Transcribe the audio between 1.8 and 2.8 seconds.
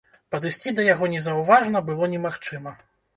было немагчыма.